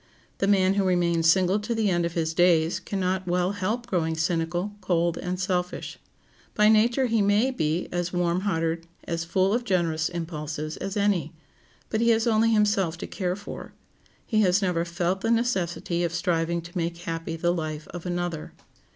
The 0.39 0.47
man 0.47 0.73
who 0.73 0.83
remains 0.83 1.29
single 1.31 1.59
to 1.59 1.75
the 1.75 1.91
end 1.91 2.07
of 2.07 2.13
his 2.13 2.33
days 2.33 2.79
can 2.79 2.99
not 2.99 3.27
well 3.27 3.51
help 3.51 3.85
growing 3.85 4.15
cynical, 4.15 4.73
cold, 4.81 5.15
and 5.19 5.39
selfish. 5.39 5.99
By 6.55 6.69
nature 6.69 7.05
he 7.05 7.21
may 7.21 7.51
be 7.51 7.87
as 7.91 8.11
warm 8.11 8.39
hearted, 8.41 8.87
as 9.03 9.23
full 9.23 9.53
of 9.53 9.63
generous 9.63 10.09
impulses, 10.09 10.75
as 10.77 10.97
any, 10.97 11.33
but 11.91 12.01
he 12.01 12.09
has 12.09 12.25
only 12.25 12.49
himself 12.51 12.97
to 12.97 13.05
care 13.05 13.35
for. 13.35 13.73
He 14.25 14.41
has 14.41 14.59
never 14.59 14.85
felt 14.85 15.21
the 15.21 15.29
necessity 15.29 16.03
of 16.03 16.13
striving 16.15 16.63
to 16.63 16.75
make 16.75 16.97
happy 16.97 17.35
the 17.35 17.53
life 17.53 17.87
of 17.89 18.07
another. 18.07 18.53